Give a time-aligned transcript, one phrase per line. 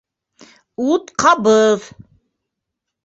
[0.95, 1.87] -Ут ҡабыҙ.